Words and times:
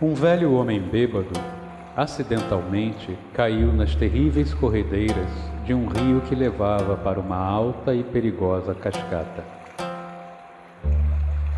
Um 0.00 0.12
velho 0.12 0.52
homem 0.52 0.78
bêbado 0.78 1.32
acidentalmente 1.96 3.16
caiu 3.32 3.72
nas 3.72 3.94
terríveis 3.94 4.52
corredeiras 4.52 5.30
de 5.64 5.72
um 5.72 5.86
rio 5.86 6.20
que 6.28 6.34
levava 6.34 6.98
para 6.98 7.18
uma 7.18 7.38
alta 7.38 7.94
e 7.94 8.04
perigosa 8.04 8.74
cascata. 8.74 9.42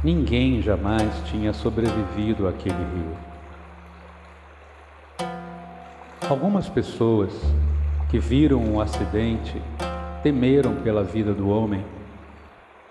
Ninguém 0.04 0.62
jamais 0.62 1.12
tinha 1.24 1.52
sobrevivido 1.52 2.46
àquele 2.46 2.76
rio. 2.76 3.16
Algumas 6.30 6.68
pessoas 6.68 7.32
que 8.08 8.20
viram 8.20 8.72
o 8.72 8.80
acidente 8.80 9.60
temeram 10.22 10.76
pela 10.76 11.02
vida 11.02 11.34
do 11.34 11.48
homem, 11.48 11.84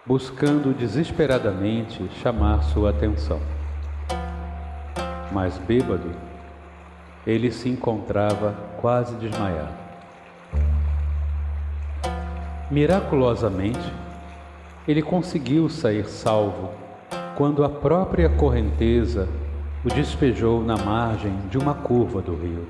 buscando 0.06 0.78
desesperadamente 0.78 2.06
chamar 2.22 2.64
sua 2.64 2.90
atenção. 2.90 3.40
Mas 5.31 5.58
bêbado, 5.58 6.12
ele 7.26 7.52
se 7.52 7.67
encontrava 7.70 8.55
quase 8.80 9.16
desmaiado. 9.16 9.76
Miraculosamente, 12.72 13.94
ele 14.88 15.02
conseguiu 15.02 15.69
sair 15.69 16.08
salvo 16.08 16.69
quando 17.36 17.64
a 17.64 17.69
própria 17.69 18.30
correnteza 18.30 19.28
o 19.86 19.89
despejou 19.89 20.64
na 20.64 20.75
margem 20.75 21.34
de 21.50 21.58
uma 21.58 21.73
curva 21.73 22.22
do 22.22 22.36
rio. 22.36 22.67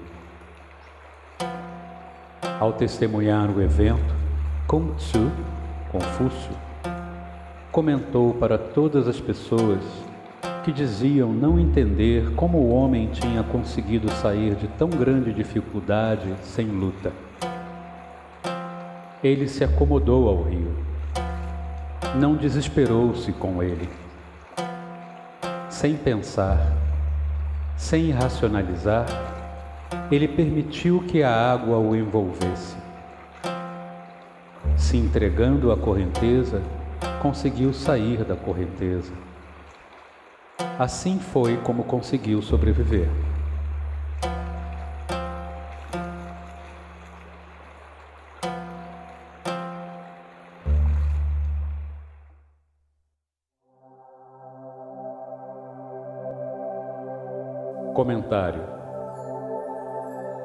Ao 2.60 2.74
testemunhar 2.74 3.50
o 3.50 3.62
evento, 3.62 4.16
Kung 4.68 4.94
Tzu, 4.96 5.32
Confúcio, 5.92 6.52
comentou 7.72 8.34
para 8.34 8.58
todas 8.58 9.08
as 9.08 9.20
pessoas 9.20 9.80
que 10.68 10.74
diziam 10.74 11.32
não 11.32 11.58
entender 11.58 12.34
como 12.36 12.58
o 12.58 12.76
homem 12.76 13.08
tinha 13.08 13.42
conseguido 13.42 14.12
sair 14.12 14.54
de 14.56 14.68
tão 14.68 14.90
grande 14.90 15.32
dificuldade 15.32 16.28
sem 16.42 16.66
luta. 16.66 17.14
Ele 19.24 19.48
se 19.48 19.64
acomodou 19.64 20.28
ao 20.28 20.44
rio, 20.44 20.76
não 22.20 22.36
desesperou-se 22.36 23.32
com 23.32 23.64
ele. 23.64 23.88
Sem 25.70 25.96
pensar, 25.96 26.60
sem 27.78 28.12
racionalizar, 28.12 29.06
ele 30.12 30.28
permitiu 30.28 31.02
que 31.08 31.24
a 31.24 31.34
água 31.34 31.78
o 31.78 31.96
envolvesse. 31.96 32.76
Se 34.76 34.98
entregando 34.98 35.72
à 35.72 35.78
correnteza, 35.78 36.62
conseguiu 37.22 37.72
sair 37.72 38.26
da 38.26 38.36
correnteza 38.36 39.27
Assim 40.80 41.18
foi 41.18 41.58
como 41.58 41.84
conseguiu 41.84 42.40
sobreviver. 42.40 43.10
Comentário: 57.96 58.62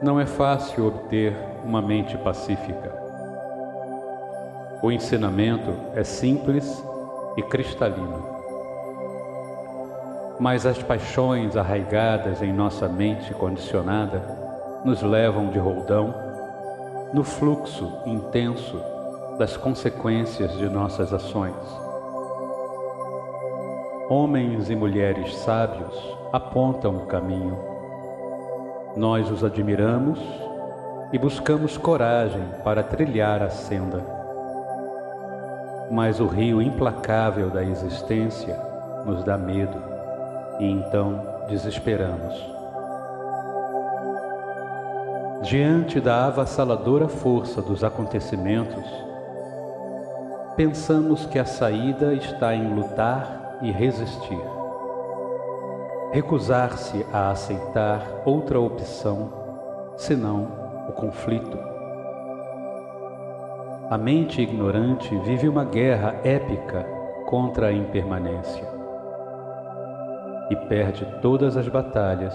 Não 0.02 0.18
é 0.18 0.24
fácil 0.24 0.86
obter 0.86 1.36
uma 1.62 1.82
mente 1.82 2.16
pacífica. 2.16 2.90
O 4.82 4.90
ensinamento 4.90 5.70
é 5.94 6.02
simples 6.02 6.82
e 7.36 7.42
cristalino 7.42 8.31
mas 10.42 10.66
as 10.66 10.82
paixões 10.82 11.56
arraigadas 11.56 12.42
em 12.42 12.52
nossa 12.52 12.88
mente 12.88 13.32
condicionada 13.32 14.20
nos 14.84 15.00
levam 15.00 15.50
de 15.50 15.58
roldão 15.60 16.12
no 17.14 17.22
fluxo 17.22 18.02
intenso 18.04 18.82
das 19.38 19.56
consequências 19.56 20.50
de 20.58 20.68
nossas 20.68 21.12
ações. 21.12 21.54
Homens 24.10 24.68
e 24.68 24.74
mulheres 24.74 25.32
sábios 25.36 25.96
apontam 26.32 26.96
o 26.96 27.06
caminho. 27.06 27.56
Nós 28.96 29.30
os 29.30 29.44
admiramos 29.44 30.18
e 31.12 31.18
buscamos 31.18 31.78
coragem 31.78 32.42
para 32.64 32.82
trilhar 32.82 33.44
a 33.44 33.48
senda. 33.48 34.04
Mas 35.88 36.18
o 36.18 36.26
rio 36.26 36.60
implacável 36.60 37.48
da 37.48 37.62
existência 37.62 38.58
nos 39.06 39.22
dá 39.22 39.38
medo 39.38 40.01
e 40.58 40.70
então 40.70 41.20
desesperamos. 41.48 42.34
Diante 45.42 46.00
da 46.00 46.26
avassaladora 46.26 47.08
força 47.08 47.60
dos 47.60 47.82
acontecimentos, 47.82 48.84
pensamos 50.56 51.26
que 51.26 51.38
a 51.38 51.44
saída 51.44 52.14
está 52.14 52.54
em 52.54 52.74
lutar 52.74 53.58
e 53.60 53.70
resistir. 53.70 54.40
Recusar-se 56.12 57.04
a 57.12 57.30
aceitar 57.30 58.06
outra 58.24 58.60
opção, 58.60 59.32
senão 59.96 60.46
o 60.88 60.92
conflito. 60.92 61.58
A 63.90 63.98
mente 63.98 64.40
ignorante 64.40 65.14
vive 65.18 65.48
uma 65.48 65.64
guerra 65.64 66.14
épica 66.22 66.86
contra 67.26 67.68
a 67.68 67.72
impermanência 67.72 68.81
e 70.52 70.56
perde 70.68 71.06
todas 71.22 71.56
as 71.56 71.66
batalhas 71.66 72.34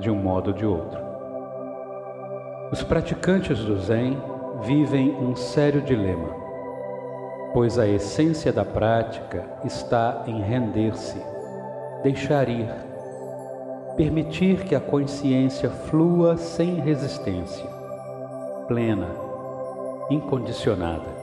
de 0.00 0.10
um 0.10 0.16
modo 0.16 0.48
ou 0.48 0.52
de 0.52 0.66
outro. 0.66 1.00
Os 2.72 2.82
praticantes 2.82 3.64
do 3.64 3.78
Zen 3.78 4.20
vivem 4.62 5.14
um 5.14 5.36
sério 5.36 5.80
dilema, 5.82 6.30
pois 7.54 7.78
a 7.78 7.86
essência 7.86 8.52
da 8.52 8.64
prática 8.64 9.44
está 9.62 10.24
em 10.26 10.42
render-se, 10.42 11.22
deixar 12.02 12.48
ir, 12.48 12.68
permitir 13.96 14.64
que 14.64 14.74
a 14.74 14.80
consciência 14.80 15.70
flua 15.70 16.36
sem 16.36 16.80
resistência, 16.80 17.70
plena, 18.66 19.06
incondicionada. 20.10 21.22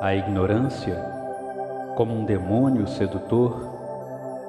A 0.00 0.12
ignorância, 0.12 0.96
como 1.94 2.12
um 2.12 2.24
demônio 2.24 2.88
sedutor, 2.88 3.75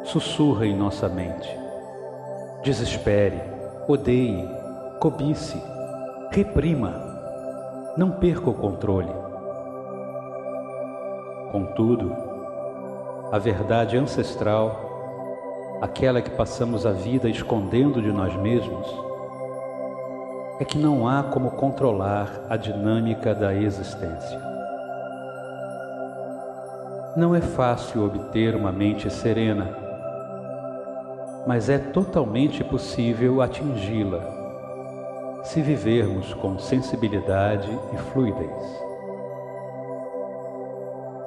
sussurra 0.04 0.66
em 0.66 0.76
nossa 0.76 1.10
mente. 1.10 1.50
Desespere, 2.64 3.42
odeie, 3.88 4.48
cobice, 5.00 5.62
reprima, 6.32 6.94
não 7.96 8.12
perca 8.12 8.50
o 8.50 8.54
controle. 8.54 9.12
Contudo, 11.52 12.16
a 13.32 13.40
verdade 13.40 13.98
ancestral, 13.98 15.80
aquela 15.82 16.22
que 16.22 16.32
passamos 16.32 16.86
a 16.86 16.92
vida 16.92 17.30
escondendo 17.30 18.02
de 18.02 18.12
nós 18.12 18.36
mesmos, 18.36 18.88
é 20.60 20.66
que 20.66 20.78
não 20.78 21.08
há 21.08 21.24
como 21.24 21.52
controlar 21.52 22.46
a 22.50 22.58
dinâmica 22.58 23.34
da 23.34 23.54
existência. 23.54 24.40
Não 27.16 27.34
é 27.36 27.42
fácil 27.42 28.06
obter 28.06 28.56
uma 28.56 28.72
mente 28.72 29.10
serena 29.10 29.87
mas 31.48 31.70
é 31.70 31.80
totalmente 31.80 32.62
possível 32.62 33.42
atingi-la 33.42 34.36
se 35.44 35.62
vivermos 35.62 36.34
com 36.34 36.60
sensibilidade 36.60 37.70
e 37.94 37.98
fluidez. 37.98 38.84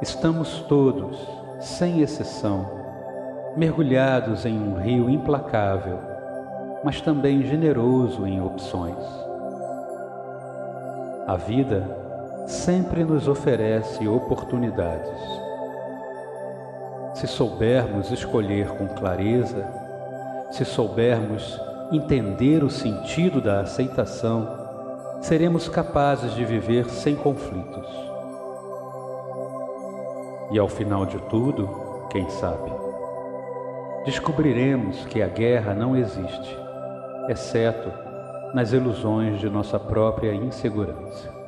Estamos 0.03 0.61
todos, 0.69 1.27
sem 1.59 2.03
exceção, 2.03 2.69
mergulhados 3.57 4.45
em 4.45 4.59
um 4.59 4.75
rio 4.75 5.09
implacável, 5.09 5.99
mas 6.85 7.01
também 7.01 7.43
generoso 7.43 8.27
em 8.27 8.43
opções. 8.43 9.03
A 11.27 11.37
vida 11.37 12.45
sempre 12.47 13.05
nos 13.05 13.27
oferece 13.27 14.07
oportunidades. 14.07 15.19
Se 17.15 17.27
soubermos 17.27 18.11
escolher 18.11 18.69
com 18.69 18.87
clareza, 18.87 19.90
se 20.51 20.65
soubermos 20.65 21.61
entender 21.93 22.63
o 22.63 22.71
sentido 22.71 23.41
da 23.41 23.61
aceitação, 23.61 24.49
seremos 25.21 25.69
capazes 25.69 26.35
de 26.35 26.45
viver 26.45 26.87
sem 26.91 27.15
conflitos. 27.15 27.87
E 30.51 30.59
ao 30.59 30.69
final 30.69 31.07
de 31.07 31.19
tudo, 31.23 31.69
quem 32.11 32.29
sabe, 32.31 32.73
descobriremos 34.05 35.05
que 35.07 35.23
a 35.23 35.29
guerra 35.29 35.75
não 35.75 35.97
existe, 35.97 36.59
exceto 37.29 37.91
nas 38.53 38.73
ilusões 38.73 39.39
de 39.39 39.49
nossa 39.49 39.79
própria 39.79 40.35
insegurança. 40.35 41.40